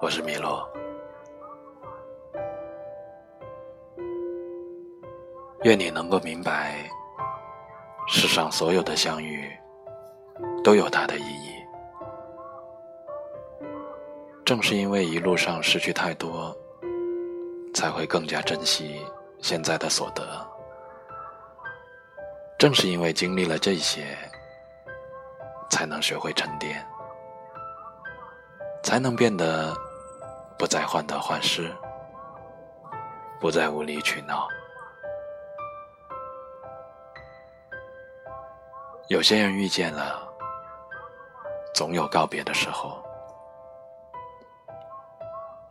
[0.00, 0.64] 我是米洛，
[5.64, 6.88] 愿你能够明白，
[8.06, 9.50] 世上所有的相遇
[10.62, 11.52] 都有它的意义。
[14.44, 16.56] 正是因为一路上失去太多，
[17.74, 19.04] 才会更加珍惜
[19.42, 20.24] 现在的所得。
[22.56, 24.16] 正是因为经历了这些，
[25.68, 26.86] 才能学会沉淀，
[28.84, 29.76] 才能变得
[30.58, 31.72] 不再患得患失，
[33.38, 34.48] 不再无理取闹。
[39.06, 40.28] 有些人遇见了，
[41.74, 43.02] 总有告别的时候。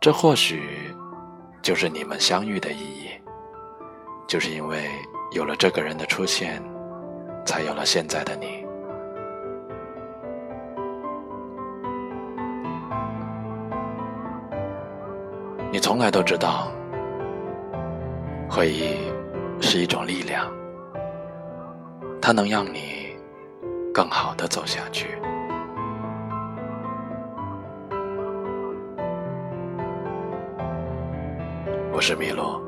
[0.00, 0.94] 这或许
[1.62, 3.10] 就是你们相遇的意义，
[4.26, 4.90] 就是因为
[5.32, 6.62] 有了这个人的出现，
[7.44, 8.57] 才有了现在的你。
[15.70, 16.72] 你从来都知道，
[18.48, 18.96] 回忆
[19.60, 20.50] 是一种力量，
[22.22, 23.14] 它能让你
[23.92, 25.18] 更好的走下去。
[31.92, 32.58] 我是米洛，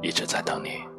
[0.00, 0.95] 一直在等你。